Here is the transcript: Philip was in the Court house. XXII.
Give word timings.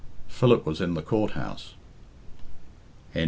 Philip 0.27 0.65
was 0.65 0.81
in 0.81 0.95
the 0.95 1.03
Court 1.03 1.33
house. 1.33 1.75
XXII. 3.11 3.19